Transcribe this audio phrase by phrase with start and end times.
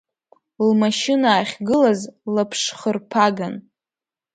[0.67, 2.01] Лмашьына ахьгылаз
[2.33, 3.55] лаԥшхырԥаган.